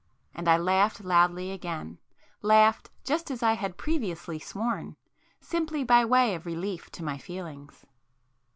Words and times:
And 0.33 0.47
I 0.47 0.57
laughed 0.57 1.03
loudly 1.03 1.51
again; 1.51 1.99
laughed 2.41 2.89
just 3.03 3.29
as 3.29 3.43
I 3.43 3.53
had 3.53 3.77
previously 3.77 4.39
sworn, 4.39 4.95
simply 5.39 5.83
by 5.83 6.05
way 6.05 6.33
of 6.33 6.47
relief 6.47 6.89
to 6.93 7.03
my 7.03 7.19
feelings. 7.19 7.85